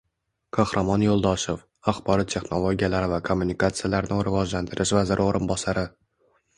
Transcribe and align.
Qahramon 0.57 1.03
Yo'ldoshev, 1.07 1.61
Axborot 1.93 2.33
texnologiyalari 2.35 3.13
va 3.15 3.23
kommunikatsiyalarini 3.31 4.29
rivojlantirish 4.33 4.99
vaziri 5.01 5.31
Orinbosari 5.33 5.91